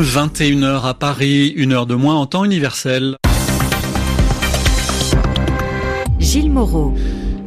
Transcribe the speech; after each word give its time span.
21h 0.00 0.86
à 0.86 0.94
Paris, 0.94 1.48
une 1.48 1.72
heure 1.72 1.86
de 1.86 1.94
moins 1.94 2.14
en 2.14 2.26
temps 2.26 2.44
universel. 2.44 3.16
Gilles 6.18 6.50
Moreau. 6.50 6.94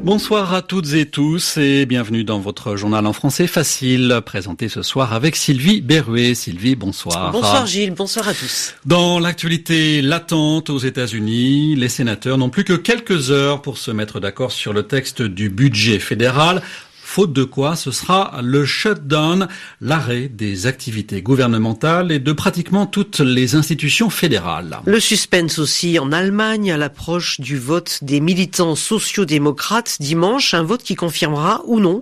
Bonsoir 0.03 0.53
à 0.55 0.63
toutes 0.63 0.93
et 0.93 1.05
tous 1.05 1.57
et 1.57 1.85
bienvenue 1.85 2.23
dans 2.23 2.39
votre 2.39 2.75
journal 2.75 3.05
en 3.05 3.13
français 3.13 3.45
facile, 3.45 4.21
présenté 4.25 4.67
ce 4.67 4.81
soir 4.81 5.13
avec 5.13 5.35
Sylvie 5.35 5.79
Berruet. 5.79 6.33
Sylvie, 6.33 6.75
bonsoir. 6.75 7.31
Bonsoir 7.31 7.67
Gilles, 7.67 7.93
bonsoir 7.93 8.27
à 8.27 8.33
tous. 8.33 8.73
Dans 8.85 9.19
l'actualité 9.19 10.01
latente 10.01 10.71
aux 10.71 10.79
États-Unis, 10.79 11.75
les 11.75 11.89
sénateurs 11.89 12.39
n'ont 12.39 12.49
plus 12.49 12.63
que 12.63 12.73
quelques 12.73 13.29
heures 13.29 13.61
pour 13.61 13.77
se 13.77 13.91
mettre 13.91 14.19
d'accord 14.19 14.51
sur 14.51 14.73
le 14.73 14.83
texte 14.83 15.21
du 15.21 15.49
budget 15.49 15.99
fédéral 15.99 16.63
faute 17.11 17.33
de 17.33 17.43
quoi 17.43 17.75
ce 17.75 17.91
sera 17.91 18.39
le 18.41 18.63
shutdown, 18.63 19.49
l'arrêt 19.81 20.29
des 20.29 20.65
activités 20.65 21.21
gouvernementales 21.21 22.09
et 22.09 22.19
de 22.19 22.31
pratiquement 22.31 22.85
toutes 22.85 23.19
les 23.19 23.55
institutions 23.55 24.09
fédérales. 24.09 24.79
Le 24.85 24.99
suspense 25.01 25.59
aussi 25.59 25.99
en 25.99 26.13
Allemagne 26.13 26.71
à 26.71 26.77
l'approche 26.77 27.41
du 27.41 27.57
vote 27.57 27.99
des 28.01 28.21
militants 28.21 28.75
sociaux-démocrates 28.75 29.97
dimanche, 29.99 30.53
un 30.53 30.63
vote 30.63 30.83
qui 30.83 30.95
confirmera 30.95 31.61
ou 31.65 31.81
non 31.81 31.99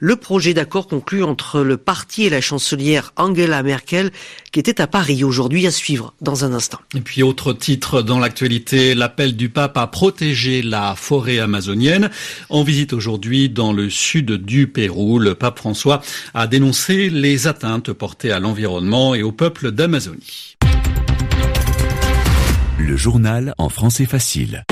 le 0.00 0.16
projet 0.16 0.54
d'accord 0.54 0.88
conclu 0.88 1.22
entre 1.22 1.60
le 1.60 1.76
parti 1.76 2.24
et 2.24 2.30
la 2.30 2.40
chancelière 2.40 3.12
Angela 3.16 3.62
Merkel 3.62 4.10
qui 4.50 4.58
était 4.58 4.80
à 4.80 4.86
Paris 4.86 5.22
aujourd'hui 5.22 5.66
à 5.66 5.70
suivre 5.70 6.14
dans 6.20 6.44
un 6.44 6.52
instant. 6.52 6.78
Et 6.96 7.00
puis 7.00 7.22
autre 7.22 7.52
titre 7.52 8.02
dans 8.02 8.18
l'actualité, 8.18 8.94
l'appel 8.94 9.36
du 9.36 9.50
pape 9.50 9.76
à 9.76 9.86
protéger 9.86 10.62
la 10.62 10.94
forêt 10.96 11.38
amazonienne. 11.38 12.10
En 12.48 12.64
visite 12.64 12.92
aujourd'hui 12.92 13.48
dans 13.48 13.72
le 13.72 13.90
sud 13.90 14.32
du 14.32 14.66
Pérou, 14.66 15.18
le 15.18 15.34
pape 15.34 15.58
François 15.58 16.00
a 16.34 16.46
dénoncé 16.46 17.10
les 17.10 17.46
atteintes 17.46 17.92
portées 17.92 18.32
à 18.32 18.40
l'environnement 18.40 19.14
et 19.14 19.22
au 19.22 19.32
peuple 19.32 19.70
d'Amazonie. 19.70 20.56
Le 22.78 22.96
journal 22.96 23.54
en 23.58 23.68
français 23.68 24.06
facile. 24.06 24.64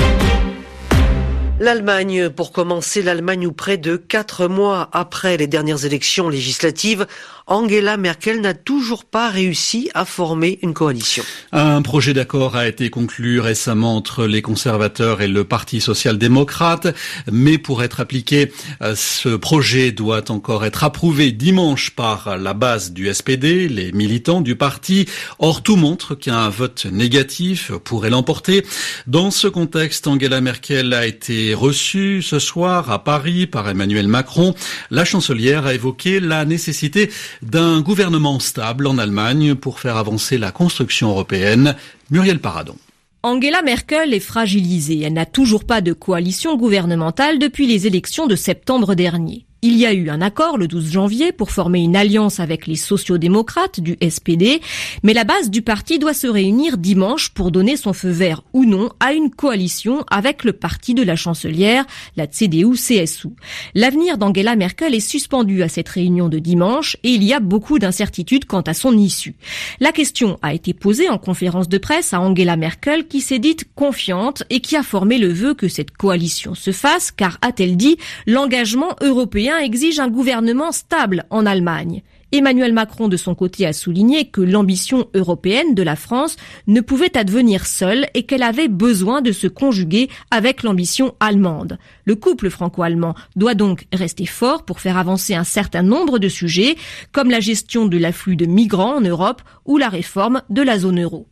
L'Allemagne, 1.60 2.28
pour 2.28 2.52
commencer, 2.52 3.02
l'Allemagne 3.02 3.48
où 3.48 3.52
près 3.52 3.78
de 3.78 3.96
quatre 3.96 4.46
mois 4.46 4.88
après 4.92 5.36
les 5.36 5.48
dernières 5.48 5.84
élections 5.84 6.28
législatives, 6.28 7.04
Angela 7.48 7.96
Merkel 7.96 8.42
n'a 8.42 8.52
toujours 8.52 9.06
pas 9.06 9.30
réussi 9.30 9.90
à 9.94 10.04
former 10.04 10.58
une 10.62 10.74
coalition. 10.74 11.24
Un 11.50 11.80
projet 11.80 12.12
d'accord 12.12 12.56
a 12.56 12.68
été 12.68 12.90
conclu 12.90 13.40
récemment 13.40 13.96
entre 13.96 14.26
les 14.26 14.42
conservateurs 14.42 15.22
et 15.22 15.28
le 15.28 15.44
Parti 15.44 15.80
social-démocrate, 15.80 16.94
mais 17.32 17.56
pour 17.56 17.82
être 17.82 18.00
appliqué, 18.00 18.52
ce 18.94 19.34
projet 19.34 19.92
doit 19.92 20.30
encore 20.30 20.66
être 20.66 20.84
approuvé 20.84 21.32
dimanche 21.32 21.90
par 21.90 22.36
la 22.36 22.52
base 22.52 22.92
du 22.92 23.12
SPD, 23.12 23.66
les 23.68 23.92
militants 23.92 24.42
du 24.42 24.54
parti. 24.54 25.06
Or, 25.38 25.62
tout 25.62 25.76
montre 25.76 26.14
qu'un 26.14 26.50
vote 26.50 26.86
négatif 26.92 27.72
pourrait 27.82 28.10
l'emporter. 28.10 28.64
Dans 29.06 29.30
ce 29.30 29.48
contexte, 29.48 30.06
Angela 30.06 30.42
Merkel 30.42 30.92
a 30.92 31.06
été 31.06 31.47
reçue 31.54 32.22
ce 32.22 32.38
soir 32.38 32.90
à 32.90 33.02
Paris 33.02 33.46
par 33.46 33.68
Emmanuel 33.68 34.08
Macron. 34.08 34.54
La 34.90 35.04
chancelière 35.04 35.66
a 35.66 35.74
évoqué 35.74 36.20
la 36.20 36.44
nécessité 36.44 37.10
d'un 37.42 37.80
gouvernement 37.80 38.40
stable 38.40 38.86
en 38.86 38.98
Allemagne 38.98 39.54
pour 39.54 39.80
faire 39.80 39.96
avancer 39.96 40.38
la 40.38 40.52
construction 40.52 41.10
européenne. 41.10 41.76
Muriel 42.10 42.38
Paradon. 42.38 42.76
Angela 43.24 43.62
Merkel 43.62 44.14
est 44.14 44.20
fragilisée. 44.20 45.02
Elle 45.02 45.14
n'a 45.14 45.26
toujours 45.26 45.64
pas 45.64 45.80
de 45.80 45.92
coalition 45.92 46.56
gouvernementale 46.56 47.38
depuis 47.38 47.66
les 47.66 47.86
élections 47.86 48.28
de 48.28 48.36
septembre 48.36 48.94
dernier. 48.94 49.47
Il 49.60 49.76
y 49.76 49.86
a 49.86 49.92
eu 49.92 50.08
un 50.08 50.20
accord 50.20 50.56
le 50.56 50.68
12 50.68 50.92
janvier 50.92 51.32
pour 51.32 51.50
former 51.50 51.80
une 51.80 51.96
alliance 51.96 52.38
avec 52.38 52.68
les 52.68 52.76
sociodémocrates 52.76 53.80
du 53.80 53.96
SPD, 54.08 54.60
mais 55.02 55.12
la 55.12 55.24
base 55.24 55.50
du 55.50 55.62
parti 55.62 55.98
doit 55.98 56.14
se 56.14 56.28
réunir 56.28 56.78
dimanche 56.78 57.30
pour 57.30 57.50
donner 57.50 57.76
son 57.76 57.92
feu 57.92 58.10
vert 58.10 58.44
ou 58.52 58.64
non 58.64 58.90
à 59.00 59.14
une 59.14 59.32
coalition 59.32 60.04
avec 60.12 60.44
le 60.44 60.52
parti 60.52 60.94
de 60.94 61.02
la 61.02 61.16
chancelière, 61.16 61.86
la 62.16 62.28
CDU-CSU. 62.28 63.30
L'avenir 63.74 64.16
d'Angela 64.16 64.54
Merkel 64.54 64.94
est 64.94 65.00
suspendu 65.00 65.64
à 65.64 65.68
cette 65.68 65.88
réunion 65.88 66.28
de 66.28 66.38
dimanche 66.38 66.96
et 67.02 67.10
il 67.10 67.24
y 67.24 67.32
a 67.32 67.40
beaucoup 67.40 67.80
d'incertitudes 67.80 68.44
quant 68.44 68.60
à 68.60 68.74
son 68.74 68.96
issue. 68.96 69.34
La 69.80 69.90
question 69.90 70.38
a 70.40 70.54
été 70.54 70.72
posée 70.72 71.08
en 71.08 71.18
conférence 71.18 71.68
de 71.68 71.78
presse 71.78 72.14
à 72.14 72.20
Angela 72.20 72.56
Merkel 72.56 73.08
qui 73.08 73.20
s'est 73.20 73.40
dite 73.40 73.64
confiante 73.74 74.44
et 74.50 74.60
qui 74.60 74.76
a 74.76 74.84
formé 74.84 75.18
le 75.18 75.32
vœu 75.32 75.54
que 75.54 75.66
cette 75.66 75.96
coalition 75.96 76.54
se 76.54 76.70
fasse 76.70 77.10
car, 77.10 77.38
a-t-elle 77.42 77.76
dit, 77.76 77.96
l'engagement 78.24 78.94
européen 79.00 79.47
exige 79.56 79.98
un 79.98 80.08
gouvernement 80.08 80.72
stable 80.72 81.24
en 81.30 81.46
Allemagne. 81.46 82.02
Emmanuel 82.30 82.74
Macron, 82.74 83.08
de 83.08 83.16
son 83.16 83.34
côté, 83.34 83.64
a 83.64 83.72
souligné 83.72 84.26
que 84.26 84.42
l'ambition 84.42 85.08
européenne 85.14 85.74
de 85.74 85.82
la 85.82 85.96
France 85.96 86.36
ne 86.66 86.82
pouvait 86.82 87.16
advenir 87.16 87.64
seule 87.66 88.06
et 88.12 88.24
qu'elle 88.24 88.42
avait 88.42 88.68
besoin 88.68 89.22
de 89.22 89.32
se 89.32 89.46
conjuguer 89.46 90.10
avec 90.30 90.62
l'ambition 90.62 91.14
allemande. 91.20 91.78
Le 92.04 92.16
couple 92.16 92.50
franco-allemand 92.50 93.14
doit 93.34 93.54
donc 93.54 93.86
rester 93.94 94.26
fort 94.26 94.66
pour 94.66 94.80
faire 94.80 94.98
avancer 94.98 95.34
un 95.34 95.44
certain 95.44 95.82
nombre 95.82 96.18
de 96.18 96.28
sujets, 96.28 96.76
comme 97.12 97.30
la 97.30 97.40
gestion 97.40 97.86
de 97.86 97.96
l'afflux 97.96 98.36
de 98.36 98.44
migrants 98.44 98.96
en 98.96 99.00
Europe 99.00 99.40
ou 99.64 99.78
la 99.78 99.88
réforme 99.88 100.42
de 100.50 100.60
la 100.60 100.78
zone 100.78 101.02
euro. 101.02 101.26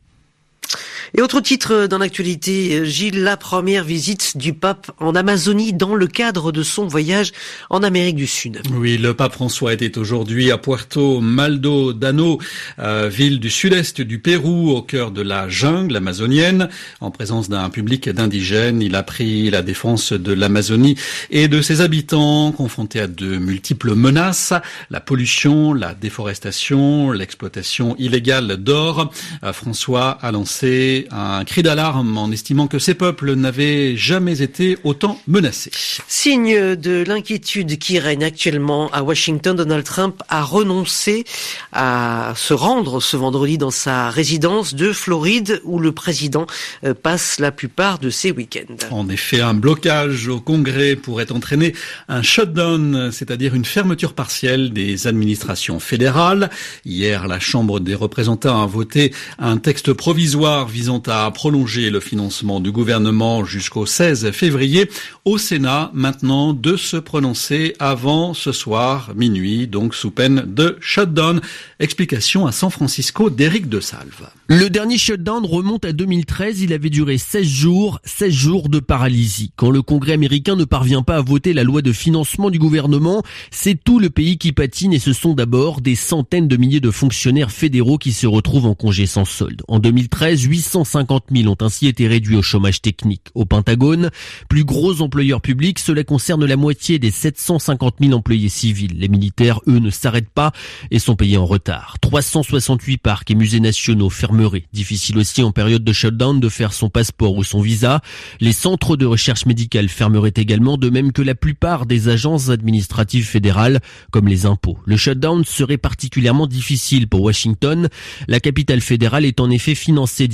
Et 1.14 1.22
autre 1.22 1.40
titre 1.40 1.86
dans 1.86 1.98
l'actualité, 1.98 2.84
Gilles, 2.84 3.22
la 3.22 3.36
première 3.36 3.84
visite 3.84 4.36
du 4.36 4.52
pape 4.52 4.90
en 4.98 5.14
Amazonie 5.14 5.72
dans 5.72 5.94
le 5.94 6.06
cadre 6.06 6.52
de 6.52 6.62
son 6.62 6.86
voyage 6.86 7.32
en 7.70 7.82
Amérique 7.82 8.16
du 8.16 8.26
Sud. 8.26 8.60
Oui, 8.72 8.98
le 8.98 9.14
pape 9.14 9.32
François 9.32 9.72
était 9.72 9.98
aujourd'hui 9.98 10.50
à 10.50 10.58
Puerto 10.58 11.20
Maldonado, 11.20 12.38
euh, 12.78 13.08
ville 13.08 13.40
du 13.40 13.50
sud-est 13.50 14.00
du 14.00 14.18
Pérou, 14.18 14.70
au 14.70 14.82
cœur 14.82 15.10
de 15.10 15.22
la 15.22 15.48
jungle 15.48 15.96
amazonienne. 15.96 16.68
En 17.00 17.10
présence 17.10 17.48
d'un 17.48 17.70
public 17.70 18.08
d'indigènes, 18.08 18.82
il 18.82 18.96
a 18.96 19.02
pris 19.02 19.50
la 19.50 19.62
défense 19.62 20.12
de 20.12 20.32
l'Amazonie 20.32 20.96
et 21.30 21.48
de 21.48 21.62
ses 21.62 21.80
habitants 21.80 22.52
confrontés 22.52 23.00
à 23.00 23.06
de 23.06 23.36
multiples 23.38 23.94
menaces, 23.94 24.52
la 24.90 25.00
pollution, 25.00 25.72
la 25.72 25.94
déforestation, 25.94 27.12
l'exploitation 27.12 27.94
illégale 27.98 28.56
d'or. 28.56 29.12
Euh, 29.44 29.52
François 29.52 30.10
a 30.10 30.32
lancé 30.32 30.95
un 31.10 31.44
cri 31.44 31.62
d'alarme 31.62 32.16
en 32.16 32.30
estimant 32.30 32.66
que 32.66 32.78
ces 32.78 32.94
peuples 32.94 33.34
n'avaient 33.34 33.96
jamais 33.96 34.42
été 34.42 34.78
autant 34.84 35.20
menacés. 35.26 35.70
Signe 36.08 36.76
de 36.76 37.04
l'inquiétude 37.06 37.78
qui 37.78 37.98
règne 37.98 38.24
actuellement 38.24 38.90
à 38.92 39.02
Washington, 39.02 39.56
Donald 39.56 39.84
Trump 39.84 40.22
a 40.28 40.42
renoncé 40.42 41.24
à 41.72 42.32
se 42.36 42.54
rendre 42.54 43.00
ce 43.00 43.16
vendredi 43.16 43.58
dans 43.58 43.70
sa 43.70 44.10
résidence 44.10 44.74
de 44.74 44.92
Floride 44.92 45.60
où 45.64 45.78
le 45.78 45.92
président 45.92 46.46
euh, 46.84 46.94
passe 46.94 47.38
la 47.38 47.52
plupart 47.52 47.98
de 47.98 48.10
ses 48.10 48.30
week-ends. 48.30 48.76
En 48.90 49.08
effet, 49.08 49.40
un 49.40 49.54
blocage 49.54 50.28
au 50.28 50.40
Congrès 50.40 50.96
pourrait 50.96 51.32
entraîner 51.32 51.74
un 52.08 52.22
shutdown, 52.22 53.10
c'est-à-dire 53.12 53.54
une 53.54 53.64
fermeture 53.64 54.14
partielle 54.14 54.72
des 54.72 55.06
administrations 55.06 55.80
fédérales. 55.80 56.50
Hier, 56.84 57.26
la 57.26 57.40
Chambre 57.40 57.80
des 57.80 57.94
représentants 57.94 58.62
a 58.62 58.66
voté 58.66 59.12
un 59.38 59.56
texte 59.58 59.92
provisoire 59.92 60.68
visant 60.68 60.85
à 61.06 61.30
prolonger 61.32 61.90
le 61.90 61.98
financement 61.98 62.60
du 62.60 62.70
gouvernement 62.70 63.44
jusqu'au 63.44 63.86
16 63.86 64.30
février. 64.30 64.88
Au 65.24 65.36
Sénat, 65.36 65.90
maintenant, 65.94 66.52
de 66.52 66.76
se 66.76 66.96
prononcer 66.96 67.74
avant 67.80 68.34
ce 68.34 68.52
soir, 68.52 69.10
minuit, 69.16 69.66
donc 69.66 69.94
sous 69.94 70.12
peine 70.12 70.44
de 70.46 70.76
shutdown. 70.80 71.40
Explication 71.80 72.46
à 72.46 72.52
San 72.52 72.70
Francisco 72.70 73.30
d'Éric 73.30 73.68
de 73.68 73.80
Salve. 73.80 74.28
Le 74.48 74.70
dernier 74.70 74.96
shutdown 74.96 75.44
remonte 75.44 75.84
à 75.84 75.92
2013. 75.92 76.60
Il 76.60 76.72
avait 76.72 76.90
duré 76.90 77.18
16 77.18 77.44
jours, 77.44 78.00
16 78.04 78.32
jours 78.32 78.68
de 78.68 78.78
paralysie. 78.78 79.50
Quand 79.56 79.70
le 79.70 79.82
Congrès 79.82 80.12
américain 80.12 80.54
ne 80.54 80.64
parvient 80.64 81.02
pas 81.02 81.16
à 81.16 81.20
voter 81.20 81.52
la 81.52 81.64
loi 81.64 81.82
de 81.82 81.92
financement 81.92 82.50
du 82.50 82.60
gouvernement, 82.60 83.24
c'est 83.50 83.82
tout 83.82 83.98
le 83.98 84.08
pays 84.08 84.38
qui 84.38 84.52
patine 84.52 84.92
et 84.92 85.00
ce 85.00 85.12
sont 85.12 85.34
d'abord 85.34 85.80
des 85.80 85.96
centaines 85.96 86.46
de 86.46 86.56
milliers 86.56 86.80
de 86.80 86.92
fonctionnaires 86.92 87.50
fédéraux 87.50 87.98
qui 87.98 88.12
se 88.12 88.28
retrouvent 88.28 88.66
en 88.66 88.76
congé 88.76 89.06
sans 89.06 89.24
solde. 89.24 89.62
En 89.66 89.80
2013, 89.80 90.46
850 90.76 91.24
000 91.34 91.52
ont 91.52 91.64
ainsi 91.64 91.86
été 91.86 92.06
réduits 92.06 92.36
au 92.36 92.42
chômage 92.42 92.82
technique. 92.82 93.28
Au 93.34 93.44
Pentagone, 93.44 94.10
plus 94.48 94.64
gros 94.64 95.00
employeur 95.00 95.40
public, 95.40 95.78
cela 95.78 96.04
concerne 96.04 96.44
la 96.44 96.56
moitié 96.56 96.98
des 96.98 97.10
750 97.10 97.96
000 98.00 98.12
employés 98.12 98.48
civils. 98.48 98.98
Les 98.98 99.08
militaires, 99.08 99.60
eux, 99.66 99.78
ne 99.78 99.90
s'arrêtent 99.90 100.30
pas 100.30 100.52
et 100.90 100.98
sont 100.98 101.16
payés 101.16 101.36
en 101.38 101.46
retard. 101.46 101.96
368 102.00 102.98
parcs 102.98 103.30
et 103.30 103.34
musées 103.34 103.60
nationaux 103.60 104.10
ferment 104.10 104.36
Difficile 104.72 105.18
aussi 105.18 105.42
en 105.42 105.50
période 105.50 105.82
de 105.82 105.92
shutdown 105.92 106.40
de 106.40 106.48
faire 106.48 106.72
son 106.72 106.90
passeport 106.90 107.34
ou 107.36 107.42
son 107.42 107.60
visa. 107.60 108.02
Les 108.40 108.52
centres 108.52 108.96
de 108.96 109.06
recherche 109.06 109.46
médicale 109.46 109.88
fermeraient 109.88 110.34
également, 110.36 110.76
de 110.76 110.90
même 110.90 111.12
que 111.12 111.22
la 111.22 111.34
plupart 111.34 111.86
des 111.86 112.08
agences 112.08 112.50
administratives 112.50 113.26
fédérales, 113.26 113.80
comme 114.10 114.28
les 114.28 114.44
impôts. 114.44 114.78
Le 114.84 114.96
shutdown 114.96 115.44
serait 115.44 115.78
particulièrement 115.78 116.46
difficile 116.46 117.08
pour 117.08 117.22
Washington. 117.22 117.88
La 118.28 118.40
capitale 118.40 118.82
fédérale 118.82 119.24
est 119.24 119.40
en 119.40 119.50
effet 119.50 119.74
financée 119.74 120.16
versés 120.16 120.28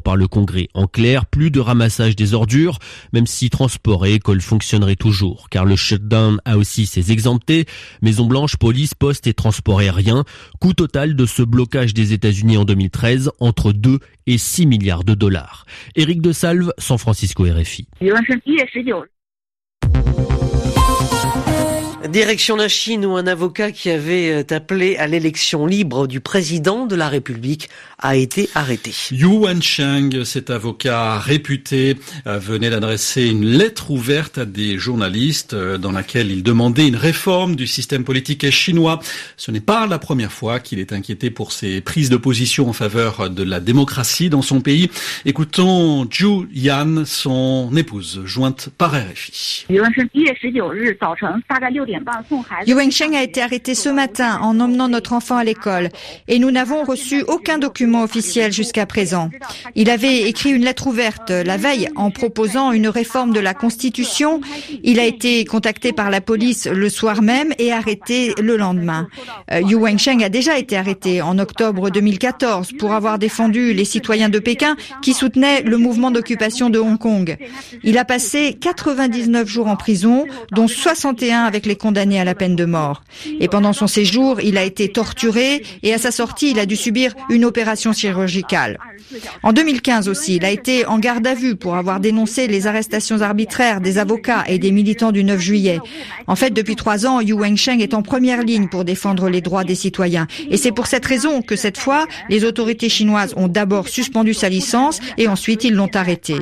par 0.00 0.16
le 0.16 0.28
Congrès. 0.28 0.68
En 0.74 0.86
clair, 0.86 1.26
plus 1.26 1.50
de 1.50 1.60
ramassage 1.60 2.14
des 2.16 2.34
ordures, 2.34 2.78
même 3.12 3.26
si 3.26 3.50
transport 3.50 4.06
et 4.06 4.14
école 4.14 4.40
fonctionneraient 4.40 4.96
toujours, 4.96 5.48
car 5.50 5.64
le 5.64 5.76
shutdown 5.76 6.40
a 6.44 6.56
aussi 6.56 6.86
ses 6.86 7.12
exemptés, 7.12 7.66
Maison 8.00 8.26
Blanche, 8.26 8.56
police, 8.56 8.94
poste 8.94 9.26
et 9.26 9.34
transport 9.34 9.80
aérien. 9.80 10.24
Coût 10.60 10.72
total 10.72 11.16
de 11.16 11.26
ce 11.26 11.42
blocage 11.42 11.94
des 11.94 12.12
États-Unis 12.12 12.56
en 12.56 12.64
2013 12.64 13.30
entre 13.40 13.72
2 13.72 13.98
et 14.26 14.38
6 14.38 14.66
milliards 14.66 15.04
de 15.04 15.14
dollars. 15.14 15.66
Éric 15.96 16.22
de 16.22 16.32
Salve, 16.32 16.72
San 16.78 16.98
Francisco 16.98 17.44
RFI. 17.44 17.88
Direction 22.08 22.56
la 22.56 22.68
Chine 22.68 23.06
où 23.06 23.16
un 23.16 23.26
avocat 23.28 23.70
qui 23.70 23.88
avait 23.88 24.32
euh, 24.32 24.54
appelé 24.54 24.96
à 24.96 25.06
l'élection 25.06 25.66
libre 25.66 26.08
du 26.08 26.20
président 26.20 26.84
de 26.84 26.96
la 26.96 27.08
République 27.08 27.68
a 27.98 28.16
été 28.16 28.48
arrêté. 28.56 28.92
Yu 29.12 29.26
Wencheng, 29.26 30.24
cet 30.24 30.50
avocat 30.50 31.20
réputé, 31.20 31.96
euh, 32.26 32.38
venait 32.38 32.70
d'adresser 32.70 33.28
une 33.28 33.44
lettre 33.44 33.92
ouverte 33.92 34.38
à 34.38 34.44
des 34.44 34.78
journalistes 34.78 35.54
euh, 35.54 35.78
dans 35.78 35.92
laquelle 35.92 36.32
il 36.32 36.42
demandait 36.42 36.88
une 36.88 36.96
réforme 36.96 37.54
du 37.54 37.68
système 37.68 38.02
politique 38.02 38.50
chinois. 38.50 38.98
Ce 39.36 39.52
n'est 39.52 39.60
pas 39.60 39.86
la 39.86 40.00
première 40.00 40.32
fois 40.32 40.58
qu'il 40.58 40.80
est 40.80 40.92
inquiété 40.92 41.30
pour 41.30 41.52
ses 41.52 41.80
prises 41.80 42.10
de 42.10 42.16
position 42.16 42.68
en 42.68 42.72
faveur 42.72 43.30
de 43.30 43.44
la 43.44 43.60
démocratie 43.60 44.28
dans 44.28 44.42
son 44.42 44.60
pays. 44.60 44.90
Écoutons 45.24 46.08
Zhu 46.12 46.48
Yan, 46.52 47.04
son 47.04 47.70
épouse, 47.76 48.22
jointe 48.24 48.70
par 48.76 48.92
RFI. 48.92 49.66
Yu 52.66 52.74
Wensheng 52.74 53.14
a 53.14 53.22
été 53.22 53.42
arrêté 53.42 53.74
ce 53.74 53.88
matin 53.88 54.38
en 54.42 54.60
emmenant 54.60 54.88
notre 54.88 55.12
enfant 55.12 55.36
à 55.36 55.44
l'école 55.44 55.88
et 56.28 56.38
nous 56.38 56.50
n'avons 56.50 56.84
reçu 56.84 57.22
aucun 57.22 57.58
document 57.58 58.02
officiel 58.02 58.52
jusqu'à 58.52 58.86
présent. 58.86 59.30
Il 59.74 59.90
avait 59.90 60.28
écrit 60.28 60.50
une 60.50 60.64
lettre 60.64 60.86
ouverte 60.86 61.30
la 61.30 61.56
veille 61.56 61.88
en 61.96 62.10
proposant 62.10 62.72
une 62.72 62.88
réforme 62.88 63.32
de 63.32 63.40
la 63.40 63.54
Constitution. 63.54 64.40
Il 64.82 65.00
a 65.00 65.04
été 65.04 65.44
contacté 65.44 65.92
par 65.92 66.10
la 66.10 66.20
police 66.20 66.66
le 66.66 66.88
soir 66.88 67.22
même 67.22 67.52
et 67.58 67.72
arrêté 67.72 68.34
le 68.40 68.56
lendemain. 68.56 69.08
Euh, 69.50 69.60
Yu 69.60 69.76
Wensheng 69.76 70.22
a 70.22 70.28
déjà 70.28 70.58
été 70.58 70.76
arrêté 70.76 71.22
en 71.22 71.38
octobre 71.38 71.90
2014 71.90 72.72
pour 72.78 72.92
avoir 72.92 73.18
défendu 73.18 73.72
les 73.72 73.84
citoyens 73.84 74.28
de 74.28 74.38
Pékin 74.38 74.76
qui 75.02 75.14
soutenaient 75.14 75.62
le 75.62 75.76
mouvement 75.76 76.10
d'occupation 76.10 76.70
de 76.70 76.78
Hong 76.78 76.98
Kong. 76.98 77.36
Il 77.82 77.98
a 77.98 78.04
passé 78.04 78.56
99 78.60 79.48
jours 79.48 79.66
en 79.66 79.76
prison, 79.76 80.26
dont 80.52 80.68
61 80.68 81.44
avec 81.44 81.66
les 81.66 81.76
condamné 81.82 82.20
à 82.20 82.24
la 82.24 82.34
peine 82.34 82.56
de 82.56 82.64
mort. 82.64 83.02
Et 83.40 83.48
pendant 83.48 83.72
son 83.72 83.88
séjour, 83.88 84.40
il 84.40 84.56
a 84.56 84.62
été 84.62 84.88
torturé 84.88 85.62
et 85.82 85.92
à 85.92 85.98
sa 85.98 86.12
sortie, 86.12 86.52
il 86.52 86.58
a 86.60 86.64
dû 86.64 86.76
subir 86.76 87.12
une 87.28 87.44
opération 87.44 87.92
chirurgicale. 87.92 88.78
En 89.42 89.52
2015 89.52 90.08
aussi, 90.08 90.36
il 90.36 90.44
a 90.44 90.50
été 90.50 90.86
en 90.86 90.98
garde 90.98 91.26
à 91.26 91.34
vue 91.34 91.56
pour 91.56 91.74
avoir 91.74 91.98
dénoncé 92.00 92.46
les 92.46 92.66
arrestations 92.66 93.20
arbitraires 93.20 93.80
des 93.80 93.98
avocats 93.98 94.44
et 94.46 94.58
des 94.58 94.70
militants 94.70 95.12
du 95.12 95.24
9 95.24 95.40
juillet. 95.40 95.80
En 96.28 96.36
fait, 96.36 96.50
depuis 96.50 96.76
trois 96.76 97.04
ans, 97.04 97.20
Yu 97.20 97.34
Wensheng 97.34 97.80
est 97.80 97.94
en 97.94 98.02
première 98.02 98.42
ligne 98.42 98.68
pour 98.68 98.84
défendre 98.84 99.28
les 99.28 99.40
droits 99.40 99.64
des 99.64 99.74
citoyens. 99.74 100.28
Et 100.48 100.56
c'est 100.56 100.72
pour 100.72 100.86
cette 100.86 101.04
raison 101.04 101.42
que 101.42 101.56
cette 101.56 101.78
fois, 101.78 102.06
les 102.28 102.44
autorités 102.44 102.88
chinoises 102.88 103.34
ont 103.36 103.48
d'abord 103.48 103.88
suspendu 103.88 104.34
sa 104.34 104.48
licence 104.48 105.00
et 105.18 105.26
ensuite 105.26 105.64
ils 105.64 105.74
l'ont 105.74 105.90
arrêté. 105.94 106.36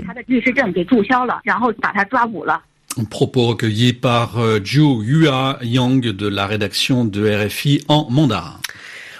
Propos 3.08 3.46
recueillis 3.46 3.92
par 3.92 4.38
euh, 4.38 4.60
Zhu 4.62 5.04
Yua 5.04 5.58
Yang 5.62 6.08
de 6.08 6.26
la 6.26 6.46
rédaction 6.46 7.04
de 7.04 7.46
RFI 7.46 7.84
en 7.88 8.10
mandarin. 8.10 8.59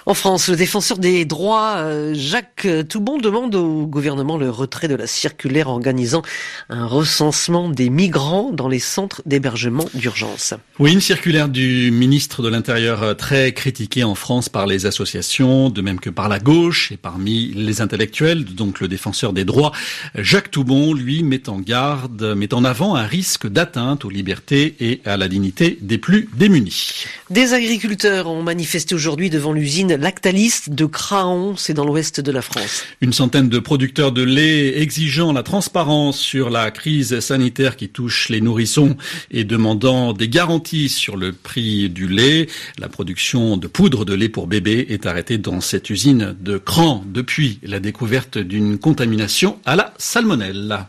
En 0.07 0.15
France, 0.15 0.49
le 0.49 0.55
défenseur 0.55 0.97
des 0.97 1.25
droits, 1.25 1.75
euh, 1.77 2.13
Jacques 2.15 2.67
Toubon, 2.89 3.19
demande 3.19 3.53
au 3.53 3.85
gouvernement 3.85 4.37
le 4.37 4.49
retrait 4.49 4.87
de 4.87 4.95
la 4.95 5.05
circulaire 5.05 5.69
organisant 5.69 6.23
un 6.69 6.87
recensement 6.87 7.69
des 7.69 7.91
migrants 7.91 8.51
dans 8.51 8.67
les 8.67 8.79
centres 8.79 9.21
d'hébergement 9.27 9.85
d'urgence. 9.93 10.55
Oui, 10.79 10.93
une 10.93 11.01
circulaire 11.01 11.49
du 11.49 11.91
ministre 11.91 12.41
de 12.41 12.49
l'Intérieur 12.49 13.03
euh, 13.03 13.13
très 13.13 13.51
critiquée 13.53 14.03
en 14.03 14.15
France 14.15 14.49
par 14.49 14.65
les 14.65 14.87
associations, 14.87 15.69
de 15.69 15.81
même 15.81 15.99
que 15.99 16.09
par 16.09 16.29
la 16.29 16.39
gauche 16.39 16.91
et 16.91 16.97
parmi 16.97 17.53
les 17.53 17.81
intellectuels. 17.81 18.43
Donc 18.45 18.79
le 18.79 18.87
défenseur 18.87 19.33
des 19.33 19.45
droits, 19.45 19.71
Jacques 20.15 20.49
Toubon, 20.49 20.95
lui, 20.95 21.21
met 21.21 21.47
en 21.47 21.59
garde, 21.59 22.33
met 22.35 22.53
en 22.55 22.63
avant 22.63 22.95
un 22.95 23.05
risque 23.05 23.47
d'atteinte 23.47 24.03
aux 24.03 24.09
libertés 24.09 24.75
et 24.79 25.01
à 25.05 25.17
la 25.17 25.27
dignité 25.27 25.77
des 25.81 25.99
plus 25.99 26.27
démunis. 26.33 27.05
Des 27.29 27.53
agriculteurs 27.53 28.27
ont 28.27 28.41
manifesté 28.41 28.95
aujourd'hui 28.95 29.29
devant 29.29 29.53
l'usine 29.53 29.90
Lactalis 29.97 30.63
de 30.67 30.85
Craon, 30.85 31.55
c'est 31.57 31.73
dans 31.73 31.85
l'ouest 31.85 32.19
de 32.19 32.31
la 32.31 32.41
France. 32.41 32.83
Une 33.01 33.13
centaine 33.13 33.49
de 33.49 33.59
producteurs 33.59 34.11
de 34.11 34.23
lait 34.23 34.79
exigeant 34.81 35.33
la 35.33 35.43
transparence 35.43 36.19
sur 36.19 36.49
la 36.49 36.71
crise 36.71 37.19
sanitaire 37.19 37.75
qui 37.75 37.89
touche 37.89 38.29
les 38.29 38.41
nourrissons 38.41 38.95
et 39.31 39.43
demandant 39.43 40.13
des 40.13 40.29
garanties 40.29 40.89
sur 40.89 41.17
le 41.17 41.33
prix 41.33 41.89
du 41.89 42.07
lait. 42.07 42.47
La 42.79 42.89
production 42.89 43.57
de 43.57 43.67
poudre 43.67 44.05
de 44.05 44.13
lait 44.13 44.29
pour 44.29 44.47
bébé 44.47 44.85
est 44.89 45.05
arrêtée 45.05 45.37
dans 45.37 45.61
cette 45.61 45.89
usine 45.89 46.35
de 46.39 46.57
Cran 46.57 47.03
depuis 47.07 47.59
la 47.63 47.79
découverte 47.79 48.37
d'une 48.37 48.77
contamination 48.77 49.59
à 49.65 49.75
la 49.75 49.93
salmonelle. 49.97 50.85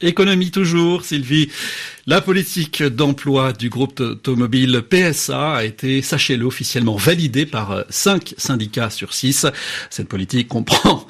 Économie 0.00 0.50
toujours, 0.50 1.04
Sylvie. 1.04 1.48
La 2.06 2.20
politique 2.20 2.82
d'emploi 2.82 3.52
du 3.52 3.70
groupe 3.70 4.00
automobile 4.00 4.82
PSA 4.88 5.54
a 5.54 5.64
été, 5.64 6.02
sachez-le, 6.02 6.44
officiellement 6.44 6.96
validée 6.96 7.46
par 7.46 7.84
cinq 7.88 8.34
syndicats 8.36 8.90
sur 8.90 9.14
six. 9.14 9.46
Cette 9.90 10.08
politique 10.08 10.48
comprend 10.48 11.06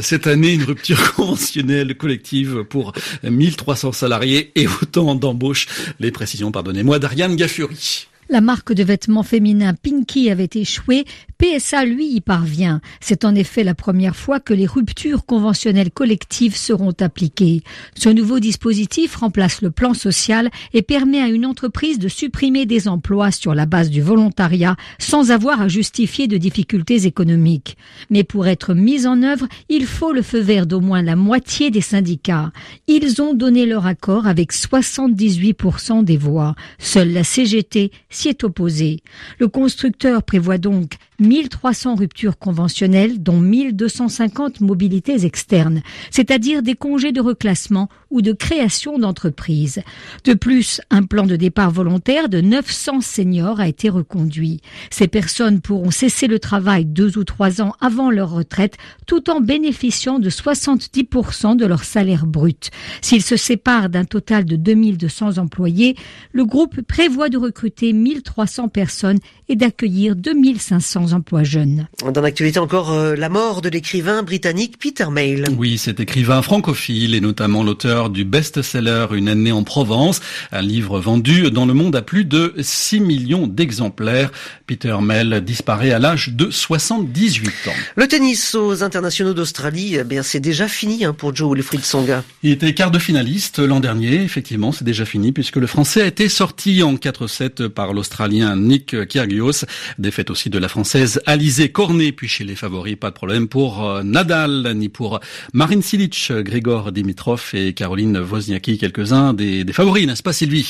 cette 0.00 0.26
année 0.26 0.52
une 0.52 0.64
rupture 0.64 1.12
conventionnelle 1.14 1.96
collective 1.96 2.64
pour 2.64 2.92
1300 3.22 3.92
salariés 3.92 4.52
et 4.54 4.66
autant 4.66 5.14
d'embauches. 5.14 5.66
Les 6.00 6.10
précisions, 6.10 6.50
pardonnez-moi, 6.52 6.98
d'Ariane 6.98 7.36
Gaffuri. 7.36 8.08
La 8.30 8.40
marque 8.40 8.72
de 8.72 8.82
vêtements 8.82 9.22
féminins 9.22 9.74
Pinky 9.74 10.30
avait 10.30 10.48
échoué, 10.54 11.04
PSA 11.38 11.84
lui 11.84 12.06
y 12.14 12.20
parvient. 12.20 12.80
C'est 13.00 13.24
en 13.24 13.34
effet 13.34 13.64
la 13.64 13.74
première 13.74 14.16
fois 14.16 14.40
que 14.40 14.54
les 14.54 14.66
ruptures 14.66 15.26
conventionnelles 15.26 15.90
collectives 15.90 16.56
seront 16.56 16.94
appliquées. 17.00 17.62
Ce 17.94 18.08
nouveau 18.08 18.38
dispositif 18.40 19.16
remplace 19.16 19.62
le 19.62 19.70
plan 19.70 19.94
social 19.94 20.50
et 20.72 20.82
permet 20.82 21.20
à 21.20 21.28
une 21.28 21.46
entreprise 21.46 21.98
de 21.98 22.08
supprimer 22.08 22.66
des 22.66 22.88
emplois 22.88 23.30
sur 23.30 23.54
la 23.54 23.66
base 23.66 23.90
du 23.90 24.00
volontariat 24.00 24.76
sans 24.98 25.30
avoir 25.30 25.60
à 25.60 25.68
justifier 25.68 26.26
de 26.26 26.36
difficultés 26.36 27.06
économiques. 27.06 27.76
Mais 28.10 28.24
pour 28.24 28.46
être 28.46 28.74
mis 28.74 29.06
en 29.06 29.22
œuvre, 29.22 29.46
il 29.68 29.86
faut 29.86 30.12
le 30.12 30.22
feu 30.22 30.40
vert 30.40 30.66
d'au 30.66 30.80
moins 30.80 31.02
la 31.02 31.16
moitié 31.16 31.70
des 31.70 31.80
syndicats. 31.80 32.52
Ils 32.86 33.20
ont 33.20 33.34
donné 33.34 33.66
leur 33.66 33.86
accord 33.86 34.26
avec 34.26 34.52
78% 34.52 36.04
des 36.04 36.16
voix. 36.16 36.54
Seule 36.78 37.12
la 37.12 37.24
CGT 37.24 37.90
s'y 38.10 38.28
est 38.28 38.44
opposé. 38.44 39.00
Le 39.38 39.48
constructeur 39.48 40.22
prévoit 40.22 40.58
donc 40.58 40.94
1300 41.20 41.94
ruptures 41.94 42.38
conventionnelles, 42.38 43.22
dont 43.22 43.38
1250 43.38 44.60
mobilités 44.60 45.24
externes, 45.24 45.82
c'est-à-dire 46.10 46.62
des 46.62 46.74
congés 46.74 47.12
de 47.12 47.20
reclassement 47.20 47.88
ou 48.10 48.22
de 48.22 48.32
création 48.32 48.98
d'entreprises. 48.98 49.82
De 50.24 50.34
plus, 50.34 50.80
un 50.90 51.02
plan 51.02 51.26
de 51.26 51.36
départ 51.36 51.70
volontaire 51.70 52.28
de 52.28 52.40
900 52.40 53.00
seniors 53.00 53.60
a 53.60 53.68
été 53.68 53.88
reconduit. 53.88 54.60
Ces 54.90 55.08
personnes 55.08 55.60
pourront 55.60 55.90
cesser 55.90 56.26
le 56.26 56.38
travail 56.38 56.84
deux 56.84 57.18
ou 57.18 57.24
trois 57.24 57.60
ans 57.60 57.74
avant 57.80 58.10
leur 58.10 58.30
retraite, 58.30 58.76
tout 59.06 59.30
en 59.30 59.40
bénéficiant 59.40 60.18
de 60.18 60.30
70% 60.30 61.56
de 61.56 61.66
leur 61.66 61.84
salaire 61.84 62.26
brut. 62.26 62.70
S'ils 63.00 63.22
se 63.22 63.36
séparent 63.36 63.88
d'un 63.88 64.04
total 64.04 64.44
de 64.44 64.56
2200 64.56 65.38
employés, 65.38 65.96
le 66.32 66.44
groupe 66.44 66.80
prévoit 66.82 67.28
de 67.28 67.38
recruter 67.38 67.92
1300 67.92 68.68
personnes 68.68 69.18
et 69.48 69.56
d'accueillir 69.56 70.16
2500 70.16 71.03
emplois 71.12 71.42
jeunes. 71.42 71.88
Dans 72.12 72.20
l'actualité 72.20 72.58
encore, 72.58 72.92
euh, 72.92 73.14
la 73.16 73.28
mort 73.28 73.60
de 73.60 73.68
l'écrivain 73.68 74.22
britannique 74.22 74.78
Peter 74.78 75.06
Mayle. 75.10 75.46
Oui, 75.56 75.78
cet 75.78 76.00
écrivain 76.00 76.40
francophile 76.42 77.14
et 77.14 77.20
notamment 77.20 77.62
l'auteur 77.62 78.10
du 78.10 78.24
best-seller 78.24 79.06
Une 79.12 79.28
année 79.28 79.52
en 79.52 79.64
Provence, 79.64 80.20
un 80.52 80.62
livre 80.62 80.98
vendu 81.00 81.50
dans 81.50 81.66
le 81.66 81.74
monde 81.74 81.94
à 81.96 82.02
plus 82.02 82.24
de 82.24 82.54
6 82.58 83.00
millions 83.00 83.46
d'exemplaires. 83.46 84.30
Peter 84.66 84.96
Mayle 85.02 85.42
disparaît 85.44 85.92
à 85.92 85.98
l'âge 85.98 86.30
de 86.30 86.50
78 86.50 87.68
ans. 87.68 87.72
Le 87.96 88.08
tennis 88.08 88.54
aux 88.54 88.82
internationaux 88.82 89.34
d'Australie, 89.34 89.96
eh 90.00 90.04
bien 90.04 90.22
c'est 90.22 90.40
déjà 90.40 90.68
fini 90.68 91.04
hein, 91.04 91.12
pour 91.12 91.34
Joe 91.34 91.54
Wilfried 91.54 91.84
Songa. 91.84 92.24
Il 92.42 92.50
était 92.50 92.72
quart 92.72 92.90
de 92.90 92.98
finaliste 92.98 93.58
l'an 93.58 93.80
dernier, 93.80 94.22
effectivement, 94.22 94.72
c'est 94.72 94.84
déjà 94.84 95.04
fini 95.04 95.32
puisque 95.32 95.56
le 95.56 95.66
Français 95.66 96.02
a 96.02 96.06
été 96.06 96.28
sorti 96.28 96.82
en 96.82 96.94
4-7 96.94 97.68
par 97.68 97.92
l'Australien 97.92 98.56
Nick 98.56 99.06
Kyrgios. 99.08 99.64
Défaite 99.98 100.30
aussi 100.30 100.50
de 100.50 100.58
la 100.58 100.68
Française 100.68 100.93
Alizé 101.26 101.70
Cornet, 101.70 102.12
puis 102.12 102.28
chez 102.28 102.44
les 102.44 102.54
favoris, 102.54 102.96
pas 102.96 103.10
de 103.10 103.14
problème 103.14 103.48
pour 103.48 103.84
euh, 103.84 104.02
Nadal, 104.02 104.72
ni 104.76 104.88
pour 104.88 105.20
Marine 105.52 105.82
Silic, 105.82 106.32
Grégor 106.32 106.92
Dimitrov 106.92 107.50
et 107.52 107.72
Caroline 107.74 108.18
Wozniacki, 108.18 108.78
quelques-uns 108.78 109.34
des, 109.34 109.64
favoris, 109.72 110.06
n'est-ce 110.06 110.22
pas 110.22 110.32
Sylvie? 110.32 110.64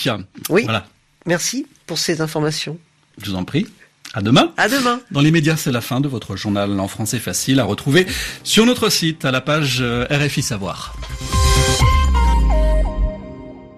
Oui, 0.49 0.65
voilà. 0.65 0.87
merci 1.27 1.67
pour 1.87 1.99
ces 1.99 2.21
informations. 2.21 2.79
Je 3.23 3.31
vous 3.31 3.37
en 3.37 3.45
prie. 3.45 3.67
À 4.13 4.23
demain. 4.23 4.53
À 4.57 4.69
demain. 4.69 5.01
Dans 5.11 5.21
les 5.21 5.31
médias, 5.31 5.57
c'est 5.57 5.73
la 5.73 5.81
fin 5.81 6.01
de 6.01 6.09
votre 6.09 6.37
journal 6.37 6.79
en 6.79 6.89
français 6.89 7.19
facile 7.19 7.59
à 7.59 7.65
retrouver 7.65 8.07
sur 8.45 8.65
notre 8.65 8.89
site 8.89 9.25
à 9.25 9.31
la 9.31 9.41
page 9.41 9.79
euh, 9.81 10.07
RFI 10.11 10.43
Savoir. 10.43 10.95